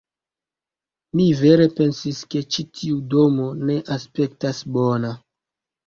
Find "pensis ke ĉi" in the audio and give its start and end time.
1.81-2.67